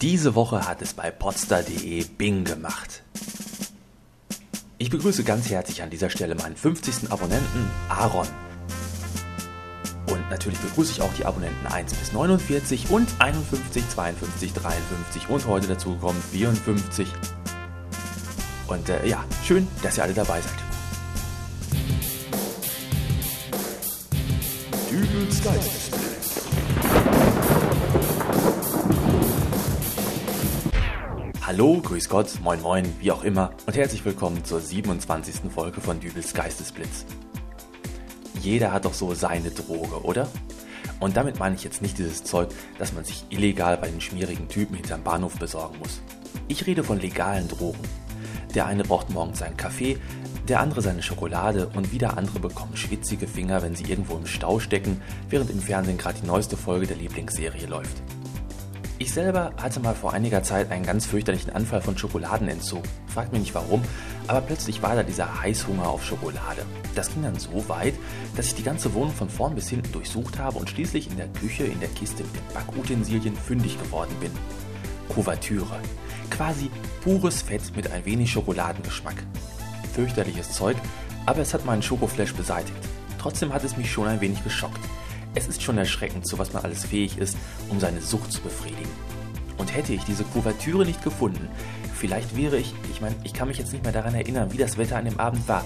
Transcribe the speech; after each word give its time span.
Diese 0.00 0.34
Woche 0.34 0.66
hat 0.66 0.80
es 0.80 0.94
bei 0.94 1.10
podstar.de 1.10 2.04
Bing 2.04 2.44
gemacht. 2.44 3.02
Ich 4.78 4.88
begrüße 4.88 5.24
ganz 5.24 5.50
herzlich 5.50 5.82
an 5.82 5.90
dieser 5.90 6.08
Stelle 6.08 6.34
meinen 6.36 6.56
50. 6.56 7.10
Abonnenten 7.12 7.70
Aaron. 7.90 8.26
Und 10.06 10.30
natürlich 10.30 10.58
begrüße 10.60 10.92
ich 10.92 11.02
auch 11.02 11.12
die 11.18 11.26
Abonnenten 11.26 11.66
1 11.66 11.92
bis 11.92 12.14
49 12.14 12.88
und 12.88 13.08
51, 13.18 13.86
52, 13.90 14.54
53 14.54 15.28
und 15.28 15.46
heute 15.46 15.66
dazu 15.66 15.94
kommen 15.96 16.22
54. 16.32 17.06
Und 18.68 18.88
äh, 18.88 19.06
ja, 19.06 19.22
schön, 19.44 19.68
dass 19.82 19.98
ihr 19.98 20.04
alle 20.04 20.14
dabei 20.14 20.40
seid. 20.40 20.52
Dübels 24.90 25.44
Geistesblitz. 25.44 25.79
Hallo, 31.52 31.80
grüß 31.80 32.08
Gott, 32.08 32.38
moin 32.44 32.62
moin, 32.62 32.84
wie 33.00 33.10
auch 33.10 33.24
immer 33.24 33.50
und 33.66 33.76
herzlich 33.76 34.04
willkommen 34.04 34.44
zur 34.44 34.60
27. 34.60 35.50
Folge 35.52 35.80
von 35.80 35.98
Dübels 35.98 36.32
Geistesblitz. 36.32 37.04
Jeder 38.40 38.70
hat 38.70 38.84
doch 38.84 38.94
so 38.94 39.14
seine 39.14 39.50
Droge, 39.50 40.04
oder? 40.04 40.28
Und 41.00 41.16
damit 41.16 41.40
meine 41.40 41.56
ich 41.56 41.64
jetzt 41.64 41.82
nicht 41.82 41.98
dieses 41.98 42.22
Zeug, 42.22 42.50
das 42.78 42.92
man 42.92 43.02
sich 43.02 43.24
illegal 43.30 43.76
bei 43.78 43.88
den 43.88 44.00
schmierigen 44.00 44.46
Typen 44.46 44.76
hinterm 44.76 45.02
Bahnhof 45.02 45.40
besorgen 45.40 45.76
muss. 45.80 46.00
Ich 46.46 46.68
rede 46.68 46.84
von 46.84 47.00
legalen 47.00 47.48
Drogen. 47.48 47.82
Der 48.54 48.66
eine 48.66 48.84
braucht 48.84 49.10
morgens 49.10 49.40
seinen 49.40 49.56
Kaffee, 49.56 49.98
der 50.46 50.60
andere 50.60 50.82
seine 50.82 51.02
Schokolade 51.02 51.68
und 51.74 51.90
wieder 51.90 52.16
andere 52.16 52.38
bekommen 52.38 52.76
schwitzige 52.76 53.26
Finger, 53.26 53.60
wenn 53.60 53.74
sie 53.74 53.90
irgendwo 53.90 54.16
im 54.16 54.26
Stau 54.26 54.60
stecken, 54.60 55.02
während 55.28 55.50
im 55.50 55.58
Fernsehen 55.58 55.98
gerade 55.98 56.20
die 56.20 56.28
neueste 56.28 56.56
Folge 56.56 56.86
der 56.86 56.96
Lieblingsserie 56.96 57.66
läuft. 57.66 58.00
Ich 59.02 59.14
selber 59.14 59.54
hatte 59.56 59.80
mal 59.80 59.94
vor 59.94 60.12
einiger 60.12 60.42
Zeit 60.42 60.70
einen 60.70 60.84
ganz 60.84 61.06
fürchterlichen 61.06 61.48
Anfall 61.54 61.80
von 61.80 61.96
Schokoladenentzug. 61.96 62.82
Fragt 63.06 63.32
mich 63.32 63.40
nicht 63.40 63.54
warum, 63.54 63.80
aber 64.26 64.42
plötzlich 64.42 64.82
war 64.82 64.94
da 64.94 65.02
dieser 65.02 65.40
Heißhunger 65.40 65.88
auf 65.88 66.04
Schokolade. 66.04 66.66
Das 66.94 67.10
ging 67.10 67.22
dann 67.22 67.38
so 67.38 67.66
weit, 67.70 67.94
dass 68.36 68.48
ich 68.48 68.56
die 68.56 68.62
ganze 68.62 68.92
Wohnung 68.92 69.14
von 69.14 69.30
vorn 69.30 69.54
bis 69.54 69.70
hinten 69.70 69.90
durchsucht 69.92 70.38
habe 70.38 70.58
und 70.58 70.68
schließlich 70.68 71.10
in 71.10 71.16
der 71.16 71.28
Küche 71.28 71.64
in 71.64 71.80
der 71.80 71.88
Kiste 71.88 72.24
mit 72.24 72.52
Backutensilien 72.52 73.36
fündig 73.36 73.82
geworden 73.82 74.14
bin. 74.20 74.32
Kuvertüre. 75.08 75.80
Quasi 76.28 76.70
pures 77.02 77.40
Fett 77.40 77.74
mit 77.74 77.90
ein 77.90 78.04
wenig 78.04 78.30
Schokoladengeschmack. 78.30 79.24
Fürchterliches 79.94 80.52
Zeug, 80.52 80.76
aber 81.24 81.40
es 81.40 81.54
hat 81.54 81.64
meinen 81.64 81.82
Schokoflash 81.82 82.34
beseitigt. 82.34 82.76
Trotzdem 83.18 83.54
hat 83.54 83.64
es 83.64 83.78
mich 83.78 83.90
schon 83.90 84.08
ein 84.08 84.20
wenig 84.20 84.44
geschockt. 84.44 84.84
Es 85.34 85.46
ist 85.46 85.62
schon 85.62 85.78
erschreckend, 85.78 86.26
zu 86.26 86.38
was 86.38 86.52
man 86.52 86.64
alles 86.64 86.84
fähig 86.84 87.18
ist, 87.18 87.36
um 87.68 87.78
seine 87.78 88.00
Sucht 88.00 88.32
zu 88.32 88.40
befriedigen. 88.40 88.90
Und 89.58 89.74
hätte 89.74 89.92
ich 89.92 90.02
diese 90.04 90.24
Kuvertüre 90.24 90.84
nicht 90.84 91.04
gefunden, 91.04 91.48
vielleicht 91.94 92.36
wäre 92.36 92.56
ich, 92.56 92.74
ich 92.90 93.00
meine, 93.00 93.14
ich 93.24 93.32
kann 93.32 93.48
mich 93.48 93.58
jetzt 93.58 93.72
nicht 93.72 93.84
mehr 93.84 93.92
daran 93.92 94.14
erinnern, 94.14 94.52
wie 94.52 94.56
das 94.56 94.78
Wetter 94.78 94.96
an 94.96 95.04
dem 95.04 95.20
Abend 95.20 95.46
war, 95.46 95.64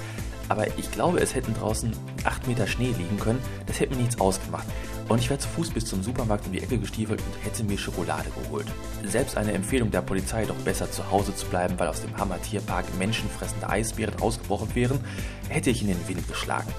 aber 0.49 0.67
ich 0.77 0.91
glaube, 0.91 1.21
es 1.21 1.35
hätten 1.35 1.55
draußen 1.55 1.93
8 2.25 2.47
Meter 2.47 2.67
Schnee 2.67 2.93
liegen 2.99 3.19
können, 3.19 3.39
das 3.67 3.81
hätte 3.81 3.95
mir 3.95 4.03
nichts 4.03 4.21
ausgemacht. 4.21 4.67
Und 5.09 5.19
ich 5.19 5.31
wäre 5.31 5.39
zu 5.39 5.49
Fuß 5.49 5.71
bis 5.71 5.87
zum 5.87 6.03
Supermarkt 6.03 6.47
um 6.47 6.53
die 6.53 6.63
Ecke 6.63 6.79
gestiefelt 6.79 7.21
und 7.21 7.45
hätte 7.45 7.65
mir 7.65 7.79
Schokolade 7.79 8.29
geholt. 8.31 8.67
Selbst 9.07 9.37
eine 9.37 9.53
Empfehlung 9.53 9.91
der 9.91 10.03
Polizei, 10.03 10.45
doch 10.45 10.57
besser 10.57 10.91
zu 10.91 11.11
Hause 11.11 11.35
zu 11.35 11.47
bleiben, 11.47 11.79
weil 11.79 11.89
aus 11.89 12.03
dem 12.03 12.17
Hammer 12.17 12.41
Tierpark 12.43 12.85
menschenfressende 12.99 13.69
Eisbären 13.69 14.21
ausgebrochen 14.21 14.75
wären, 14.75 15.01
hätte 15.49 15.71
ich 15.71 15.83
in 15.83 15.89
den 15.89 16.09
Wind 16.09 16.27
geschlagen. 16.29 16.73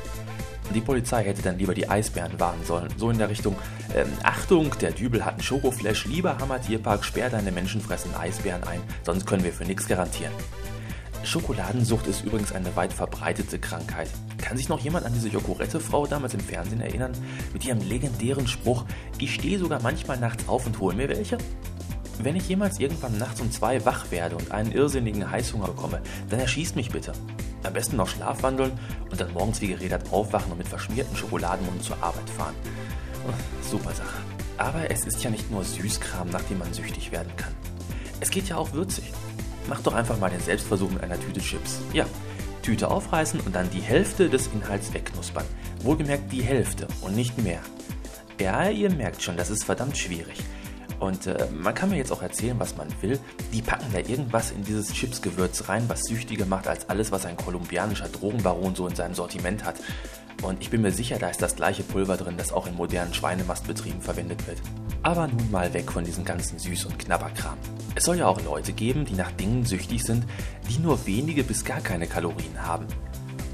Die 0.73 0.81
Polizei 0.81 1.23
hätte 1.23 1.41
dann 1.41 1.57
lieber 1.57 1.73
die 1.73 1.87
Eisbären 1.87 2.39
warnen 2.39 2.65
sollen. 2.65 2.89
So 2.97 3.09
in 3.09 3.17
der 3.17 3.29
Richtung, 3.29 3.55
ähm, 3.93 4.07
Achtung, 4.23 4.71
der 4.81 4.91
Dübel 4.91 5.23
hat 5.23 5.35
einen 5.35 5.43
Schokoflash, 5.43 6.05
lieber 6.05 6.37
Hammer 6.39 6.61
Tierpark, 6.61 7.05
sperr 7.05 7.29
deine 7.29 7.51
menschenfressenden 7.51 8.19
Eisbären 8.19 8.63
ein, 8.63 8.81
sonst 9.03 9.25
können 9.25 9.43
wir 9.43 9.53
für 9.53 9.65
nichts 9.65 9.87
garantieren. 9.87 10.33
Schokoladensucht 11.23 12.07
ist 12.07 12.23
übrigens 12.23 12.51
eine 12.51 12.75
weit 12.75 12.93
verbreitete 12.93 13.57
Krankheit. 13.57 14.09
Kann 14.37 14.57
sich 14.57 14.69
noch 14.69 14.79
jemand 14.79 15.05
an 15.05 15.13
diese 15.13 15.29
Jokorette-Frau 15.29 16.05
damals 16.05 16.33
im 16.33 16.39
Fernsehen 16.39 16.81
erinnern? 16.81 17.13
Mit 17.51 17.65
ihrem 17.65 17.79
legendären 17.79 18.47
Spruch, 18.47 18.85
ich 19.17 19.33
stehe 19.33 19.57
sogar 19.57 19.81
manchmal 19.81 20.17
nachts 20.17 20.47
auf 20.47 20.67
und 20.67 20.79
hole 20.79 20.95
mir 20.95 21.09
welche? 21.09 21.37
Wenn 22.21 22.35
ich 22.35 22.47
jemals 22.47 22.79
irgendwann 22.79 23.17
nachts 23.17 23.41
um 23.41 23.51
zwei 23.51 23.83
wach 23.85 24.11
werde 24.11 24.35
und 24.35 24.51
einen 24.51 24.71
irrsinnigen 24.71 25.29
Heißhunger 25.29 25.67
bekomme, 25.67 26.01
dann 26.29 26.39
erschießt 26.39 26.75
mich 26.75 26.89
bitte. 26.89 27.11
Am 27.65 27.73
besten 27.73 27.97
noch 27.97 28.07
schlafwandeln 28.07 28.71
und 29.09 29.19
dann 29.19 29.33
morgens 29.33 29.61
wie 29.61 29.67
geredet 29.67 30.03
aufwachen 30.11 30.51
und 30.51 30.57
mit 30.57 30.67
verschmierten 30.67 31.15
Schokoladenmund 31.15 31.83
zur 31.83 31.97
Arbeit 32.01 32.29
fahren. 32.29 32.55
Super 33.61 33.93
Sache. 33.93 34.19
Aber 34.57 34.89
es 34.89 35.05
ist 35.05 35.23
ja 35.23 35.29
nicht 35.29 35.51
nur 35.51 35.63
Süßkram, 35.63 36.29
nach 36.29 36.43
dem 36.43 36.59
man 36.59 36.73
süchtig 36.73 37.11
werden 37.11 37.35
kann. 37.35 37.53
Es 38.19 38.29
geht 38.29 38.47
ja 38.47 38.57
auch 38.57 38.71
würzig. 38.73 39.11
Mach 39.67 39.81
doch 39.81 39.93
einfach 39.93 40.19
mal 40.19 40.29
den 40.29 40.39
Selbstversuch 40.39 40.91
mit 40.91 41.03
einer 41.03 41.19
Tüte 41.19 41.41
Chips. 41.41 41.79
Ja, 41.91 42.05
Tüte 42.61 42.89
aufreißen 42.89 43.39
und 43.41 43.55
dann 43.55 43.69
die 43.71 43.81
Hälfte 43.81 44.29
des 44.29 44.47
Inhalts 44.47 44.93
wegknuspern. 44.93 45.45
Wohlgemerkt 45.81 46.31
die 46.31 46.43
Hälfte 46.43 46.87
und 47.01 47.15
nicht 47.15 47.37
mehr. 47.37 47.59
Ja, 48.39 48.69
ihr 48.69 48.91
merkt 48.91 49.21
schon, 49.21 49.37
das 49.37 49.49
ist 49.49 49.63
verdammt 49.63 49.97
schwierig. 49.97 50.37
Und 51.05 51.27
äh, 51.27 51.47
man 51.51 51.75
kann 51.75 51.89
mir 51.89 51.97
jetzt 51.97 52.11
auch 52.11 52.23
erzählen, 52.23 52.59
was 52.59 52.75
man 52.77 52.87
will. 53.01 53.19
Die 53.53 53.61
packen 53.61 53.85
da 53.93 53.99
irgendwas 53.99 54.49
in 54.51 54.63
dieses 54.63 54.91
Chipsgewürz 54.91 55.69
rein, 55.69 55.83
was 55.87 56.01
süchtiger 56.05 56.47
macht 56.47 56.67
als 56.67 56.89
alles, 56.89 57.11
was 57.11 57.27
ein 57.27 57.37
kolumbianischer 57.37 58.09
Drogenbaron 58.09 58.73
so 58.73 58.87
in 58.87 58.95
seinem 58.95 59.13
Sortiment 59.13 59.63
hat. 59.63 59.75
Und 60.41 60.61
ich 60.61 60.71
bin 60.71 60.81
mir 60.81 60.91
sicher, 60.91 61.19
da 61.19 61.29
ist 61.29 61.41
das 61.41 61.55
gleiche 61.55 61.83
Pulver 61.83 62.17
drin, 62.17 62.37
das 62.37 62.51
auch 62.51 62.65
in 62.65 62.75
modernen 62.75 63.13
Schweinemastbetrieben 63.13 64.01
verwendet 64.01 64.47
wird. 64.47 64.57
Aber 65.03 65.27
nun 65.27 65.51
mal 65.51 65.73
weg 65.75 65.91
von 65.91 66.03
diesem 66.03 66.25
ganzen 66.25 66.57
Süß- 66.57 66.87
und 66.87 66.97
Knabberkram. 66.97 67.57
Es 67.93 68.05
soll 68.05 68.17
ja 68.17 68.27
auch 68.27 68.43
Leute 68.43 68.73
geben, 68.73 69.05
die 69.05 69.13
nach 69.13 69.31
Dingen 69.31 69.63
süchtig 69.63 70.03
sind, 70.03 70.25
die 70.69 70.79
nur 70.79 71.05
wenige 71.05 71.43
bis 71.43 71.63
gar 71.63 71.81
keine 71.81 72.07
Kalorien 72.07 72.65
haben. 72.65 72.87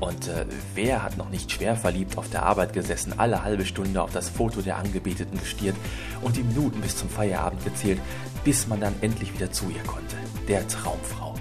Und 0.01 0.27
äh, 0.27 0.45
wer 0.73 1.03
hat 1.03 1.17
noch 1.17 1.29
nicht 1.29 1.51
schwer 1.51 1.75
verliebt 1.75 2.17
auf 2.17 2.27
der 2.29 2.43
Arbeit 2.43 2.73
gesessen, 2.73 3.13
alle 3.17 3.43
halbe 3.43 3.65
Stunde 3.65 4.01
auf 4.01 4.11
das 4.11 4.29
Foto 4.29 4.61
der 4.61 4.77
Angebeteten 4.77 5.39
gestiert 5.39 5.75
und 6.23 6.35
die 6.35 6.43
Minuten 6.43 6.81
bis 6.81 6.97
zum 6.97 7.07
Feierabend 7.07 7.63
gezählt, 7.63 8.01
bis 8.43 8.67
man 8.67 8.81
dann 8.81 8.95
endlich 9.01 9.31
wieder 9.33 9.51
zu 9.51 9.69
ihr 9.69 9.83
konnte. 9.83 10.15
Der 10.47 10.67
Traumfrau. 10.67 11.35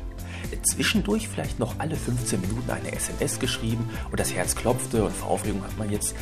Zwischendurch 0.63 1.27
vielleicht 1.27 1.59
noch 1.59 1.77
alle 1.79 1.97
15 1.97 2.39
Minuten 2.43 2.71
eine 2.71 2.93
SMS 2.93 3.39
geschrieben 3.39 3.89
und 4.11 4.21
das 4.21 4.35
Herz 4.35 4.55
klopfte 4.55 5.05
und 5.05 5.17
vor 5.17 5.31
Aufregung 5.31 5.65
hat 5.65 5.79
man 5.79 5.91
jetzt 5.91 6.15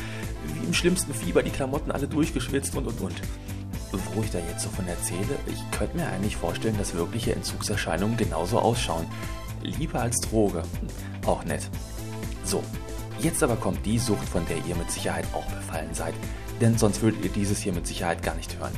wie 0.45 0.65
im 0.65 0.73
schlimmsten 0.73 1.13
Fieber 1.13 1.43
die 1.43 1.49
Klamotten 1.49 1.91
alle 1.91 2.07
durchgeschwitzt 2.07 2.73
und 2.73 2.87
und 2.87 3.01
und. 3.01 3.21
Wo 3.91 4.23
ich 4.23 4.31
da 4.31 4.39
jetzt 4.39 4.63
so 4.63 4.69
von 4.69 4.87
erzähle, 4.87 5.35
ich 5.47 5.77
könnte 5.77 5.97
mir 5.97 6.07
eigentlich 6.07 6.37
vorstellen, 6.37 6.77
dass 6.77 6.93
wirkliche 6.93 7.35
Entzugserscheinungen 7.35 8.15
genauso 8.15 8.59
ausschauen. 8.59 9.07
Lieber 9.61 9.99
als 9.99 10.17
Droge. 10.21 10.63
Auch 11.25 11.43
nett. 11.43 11.69
So, 12.49 12.63
jetzt 13.19 13.43
aber 13.43 13.57
kommt 13.57 13.85
die 13.85 13.99
Sucht, 13.99 14.27
von 14.27 14.43
der 14.47 14.57
ihr 14.65 14.75
mit 14.75 14.89
Sicherheit 14.89 15.27
auch 15.33 15.45
befallen 15.45 15.93
seid, 15.93 16.15
denn 16.59 16.79
sonst 16.79 17.03
würdet 17.03 17.23
ihr 17.23 17.29
dieses 17.29 17.59
hier 17.59 17.71
mit 17.73 17.85
Sicherheit 17.85 18.23
gar 18.23 18.33
nicht 18.33 18.57
hören. 18.57 18.71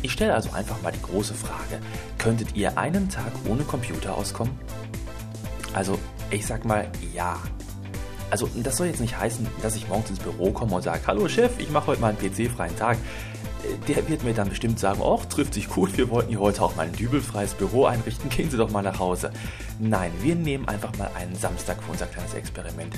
Ich 0.00 0.12
stelle 0.12 0.32
also 0.32 0.50
einfach 0.52 0.80
mal 0.80 0.90
die 0.90 1.02
große 1.02 1.34
Frage, 1.34 1.82
könntet 2.16 2.56
ihr 2.56 2.78
einen 2.78 3.10
Tag 3.10 3.30
ohne 3.46 3.62
Computer 3.64 4.16
auskommen? 4.16 4.58
Also, 5.74 5.98
ich 6.30 6.46
sag 6.46 6.64
mal 6.64 6.90
ja. 7.12 7.36
Also, 8.30 8.48
das 8.54 8.78
soll 8.78 8.86
jetzt 8.86 9.02
nicht 9.02 9.18
heißen, 9.18 9.46
dass 9.60 9.76
ich 9.76 9.86
morgens 9.86 10.08
ins 10.08 10.20
Büro 10.20 10.50
komme 10.52 10.76
und 10.76 10.82
sage, 10.82 11.02
hallo 11.06 11.28
Chef, 11.28 11.52
ich 11.58 11.68
mache 11.68 11.88
heute 11.88 12.00
mal 12.00 12.16
einen 12.16 12.18
PC-freien 12.18 12.76
Tag. 12.76 12.96
Der 13.88 14.08
wird 14.08 14.24
mir 14.24 14.34
dann 14.34 14.48
bestimmt 14.48 14.78
sagen, 14.78 15.02
ach, 15.04 15.24
trifft 15.26 15.54
sich 15.54 15.68
gut, 15.68 15.96
wir 15.96 16.10
wollten 16.10 16.30
hier 16.30 16.40
heute 16.40 16.62
auch 16.62 16.76
mal 16.76 16.86
ein 16.86 16.92
dübelfreies 16.92 17.54
Büro 17.54 17.84
einrichten, 17.84 18.30
gehen 18.30 18.50
Sie 18.50 18.56
doch 18.56 18.70
mal 18.70 18.82
nach 18.82 18.98
Hause. 18.98 19.32
Nein, 19.78 20.12
wir 20.22 20.34
nehmen 20.34 20.68
einfach 20.68 20.96
mal 20.96 21.10
einen 21.14 21.34
Samstag 21.36 21.82
für 21.82 21.92
unser 21.92 22.06
kleines 22.06 22.34
Experiment. 22.34 22.94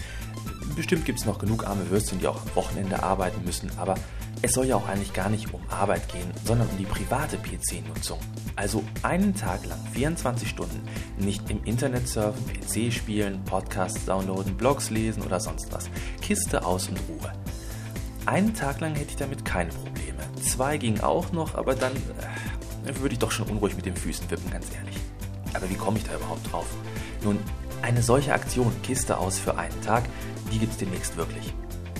Bestimmt 0.76 1.04
gibt 1.04 1.18
es 1.18 1.26
noch 1.26 1.38
genug 1.38 1.66
arme 1.66 1.90
Würstchen, 1.90 2.18
die 2.20 2.26
auch 2.26 2.40
am 2.42 2.54
Wochenende 2.54 3.02
arbeiten 3.02 3.44
müssen, 3.44 3.70
aber 3.76 3.94
es 4.40 4.52
soll 4.52 4.66
ja 4.66 4.76
auch 4.76 4.88
eigentlich 4.88 5.12
gar 5.12 5.28
nicht 5.28 5.52
um 5.52 5.60
Arbeit 5.68 6.08
gehen, 6.08 6.30
sondern 6.44 6.68
um 6.68 6.76
die 6.76 6.84
private 6.84 7.36
PC-Nutzung. 7.36 8.18
Also 8.56 8.82
einen 9.02 9.34
Tag 9.34 9.64
lang, 9.66 9.78
24 9.92 10.48
Stunden, 10.48 10.80
nicht 11.18 11.48
im 11.50 11.62
Internet 11.64 12.08
surfen, 12.08 12.44
PC 12.46 12.92
spielen, 12.92 13.44
Podcasts 13.44 14.04
downloaden, 14.04 14.56
Blogs 14.56 14.90
lesen 14.90 15.22
oder 15.22 15.38
sonst 15.38 15.72
was. 15.72 15.88
Kiste 16.20 16.64
aus 16.64 16.88
und 16.88 16.98
Ruhe. 17.08 17.32
Einen 18.24 18.54
Tag 18.54 18.80
lang 18.80 18.94
hätte 18.94 19.10
ich 19.10 19.16
damit 19.16 19.44
keine 19.44 19.70
Probleme. 19.70 20.18
Zwei 20.40 20.76
ging 20.76 21.00
auch 21.00 21.32
noch, 21.32 21.56
aber 21.56 21.74
dann 21.74 21.92
äh, 21.92 23.00
würde 23.00 23.14
ich 23.14 23.18
doch 23.18 23.32
schon 23.32 23.48
unruhig 23.48 23.74
mit 23.74 23.84
den 23.84 23.96
Füßen 23.96 24.30
wippen, 24.30 24.48
ganz 24.50 24.66
ehrlich. 24.76 24.96
Aber 25.54 25.68
wie 25.68 25.74
komme 25.74 25.98
ich 25.98 26.04
da 26.04 26.14
überhaupt 26.14 26.52
drauf? 26.52 26.66
Nun, 27.24 27.38
eine 27.82 28.00
solche 28.00 28.32
Aktion, 28.32 28.72
Kiste 28.82 29.18
aus 29.18 29.40
für 29.40 29.58
einen 29.58 29.80
Tag, 29.82 30.04
die 30.52 30.58
gibt 30.60 30.72
es 30.72 30.78
demnächst 30.78 31.16
wirklich. 31.16 31.52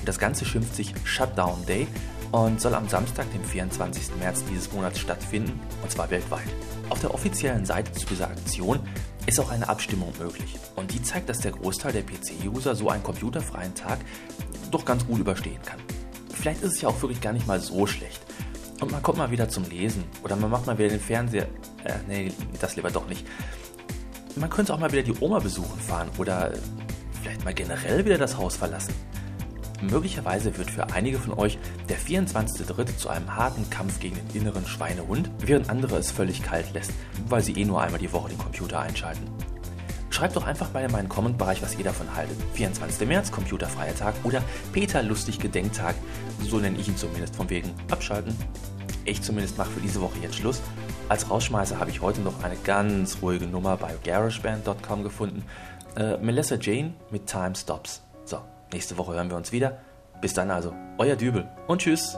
Das 0.04 0.20
Ganze 0.20 0.44
schimpft 0.44 0.76
sich 0.76 0.94
Shutdown 1.04 1.66
Day 1.66 1.88
und 2.30 2.60
soll 2.60 2.74
am 2.74 2.88
Samstag, 2.88 3.30
dem 3.32 3.44
24. 3.44 4.16
März 4.20 4.44
dieses 4.48 4.72
Monats 4.72 5.00
stattfinden, 5.00 5.58
und 5.82 5.90
zwar 5.90 6.08
weltweit. 6.10 6.48
Auf 6.88 7.00
der 7.00 7.12
offiziellen 7.12 7.66
Seite 7.66 7.92
zu 7.92 8.06
dieser 8.06 8.28
Aktion 8.28 8.78
ist 9.26 9.40
auch 9.40 9.50
eine 9.50 9.68
Abstimmung 9.68 10.12
möglich. 10.20 10.56
Und 10.76 10.92
die 10.92 11.02
zeigt, 11.02 11.28
dass 11.28 11.40
der 11.40 11.52
Großteil 11.52 11.92
der 11.92 12.02
PC-User 12.02 12.76
so 12.76 12.90
einen 12.90 13.02
computerfreien 13.02 13.74
Tag 13.74 13.98
doch 14.70 14.84
ganz 14.84 15.04
gut 15.04 15.18
überstehen 15.18 15.60
kann 15.64 15.78
vielleicht 16.32 16.62
ist 16.62 16.74
es 16.74 16.80
ja 16.80 16.88
auch 16.88 17.00
wirklich 17.02 17.20
gar 17.20 17.32
nicht 17.32 17.46
mal 17.46 17.60
so 17.60 17.86
schlecht. 17.86 18.20
Und 18.80 18.90
man 18.90 19.02
kommt 19.02 19.18
mal 19.18 19.30
wieder 19.30 19.48
zum 19.48 19.64
Lesen. 19.68 20.04
Oder 20.24 20.36
man 20.36 20.50
macht 20.50 20.66
mal 20.66 20.76
wieder 20.76 20.88
den 20.88 21.00
Fernseher. 21.00 21.46
Äh, 21.84 21.94
nee, 22.08 22.32
das 22.60 22.74
lieber 22.74 22.90
doch 22.90 23.08
nicht. 23.08 23.24
Man 24.34 24.50
könnte 24.50 24.74
auch 24.74 24.78
mal 24.78 24.90
wieder 24.90 25.02
die 25.02 25.14
Oma 25.20 25.38
besuchen 25.38 25.78
fahren. 25.78 26.08
Oder 26.18 26.52
vielleicht 27.20 27.44
mal 27.44 27.54
generell 27.54 28.04
wieder 28.04 28.18
das 28.18 28.36
Haus 28.36 28.56
verlassen. 28.56 28.92
Möglicherweise 29.82 30.56
wird 30.58 30.70
für 30.70 30.92
einige 30.92 31.18
von 31.18 31.34
euch 31.34 31.58
der 31.88 31.98
24.3. 31.98 32.96
zu 32.96 33.08
einem 33.08 33.34
harten 33.34 33.68
Kampf 33.68 33.98
gegen 33.98 34.16
den 34.16 34.42
inneren 34.42 34.66
Schweinehund, 34.66 35.30
während 35.38 35.70
andere 35.70 35.96
es 35.96 36.10
völlig 36.10 36.42
kalt 36.42 36.72
lässt, 36.72 36.92
weil 37.28 37.42
sie 37.42 37.52
eh 37.52 37.64
nur 37.64 37.82
einmal 37.82 38.00
die 38.00 38.12
Woche 38.12 38.28
den 38.28 38.38
Computer 38.38 38.80
einschalten. 38.80 39.26
Schreibt 40.12 40.36
doch 40.36 40.46
einfach 40.46 40.72
mal 40.74 40.84
in 40.84 40.92
meinen 40.92 41.08
Comment-Bereich, 41.08 41.62
was 41.62 41.76
ihr 41.78 41.84
davon 41.84 42.14
haltet. 42.14 42.36
24. 42.52 43.08
März, 43.08 43.32
computerfreier 43.32 43.96
Tag 43.96 44.14
oder 44.24 44.42
Peter 44.72 45.02
Lustig 45.02 45.38
Gedenktag, 45.38 45.94
so 46.42 46.58
nenne 46.58 46.78
ich 46.78 46.86
ihn 46.86 46.98
zumindest, 46.98 47.34
von 47.34 47.48
wegen 47.48 47.72
abschalten. 47.90 48.36
Ich 49.06 49.22
zumindest 49.22 49.56
mache 49.56 49.70
für 49.70 49.80
diese 49.80 50.02
Woche 50.02 50.18
jetzt 50.22 50.36
Schluss. 50.36 50.60
Als 51.08 51.30
Rausschmeißer 51.30 51.80
habe 51.80 51.90
ich 51.90 52.02
heute 52.02 52.20
noch 52.20 52.44
eine 52.44 52.56
ganz 52.56 53.18
ruhige 53.22 53.46
Nummer 53.46 53.78
bei 53.78 53.94
garageband.com 54.04 55.02
gefunden. 55.02 55.44
Äh, 55.96 56.18
Melissa 56.18 56.56
Jane 56.56 56.92
mit 57.10 57.26
Time 57.26 57.54
Stops. 57.56 58.02
So, 58.26 58.38
nächste 58.70 58.98
Woche 58.98 59.14
hören 59.14 59.30
wir 59.30 59.36
uns 59.38 59.50
wieder. 59.50 59.78
Bis 60.20 60.34
dann 60.34 60.50
also, 60.50 60.74
euer 60.98 61.16
Dübel 61.16 61.48
und 61.66 61.80
tschüss. 61.80 62.16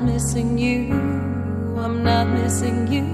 Not 0.00 0.12
missing 0.12 0.58
you. 0.58 0.94
I'm 1.78 2.02
not 2.02 2.28
missing 2.28 2.86
you. 2.92 3.04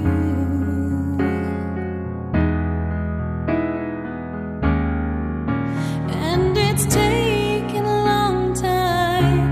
And 6.09 6.57
it's 6.57 6.87
taken 6.87 7.85
a 7.85 8.05
long 8.05 8.55
time 8.55 9.49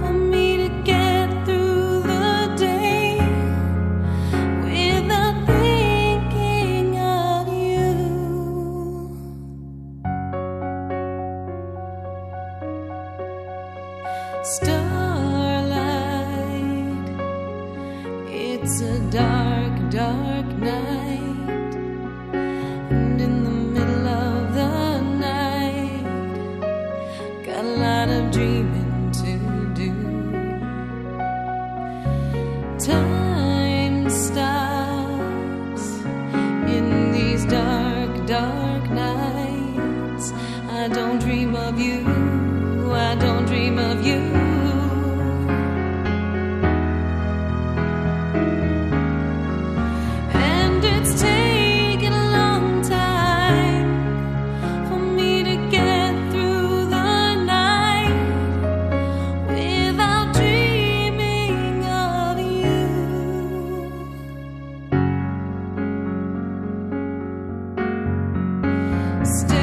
for 0.00 0.12
me 0.12 0.68
to 0.68 0.68
get 0.84 1.46
through 1.46 2.02
the 2.02 2.54
day 2.56 3.18
without 4.62 5.46
thinking 5.46 6.98
of 6.98 7.48
you. 7.48 7.88
Starlight, 14.42 14.97
dark, 19.18 19.74
dark 19.90 20.46
night, 20.58 21.72
and 22.98 23.20
in 23.20 23.34
the 23.46 23.56
middle 23.74 24.06
of 24.06 24.54
the 24.54 25.00
night, 25.28 26.04
got 27.46 27.64
a 27.64 27.74
lot 27.84 28.08
of 28.16 28.30
dreaming 28.30 29.10
to 29.20 29.32
do. 29.80 29.92
Time 32.78 34.08
stops 34.08 34.47
still 69.28 69.57